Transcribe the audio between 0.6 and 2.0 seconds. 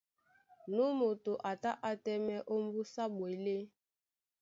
Nú moto a tá á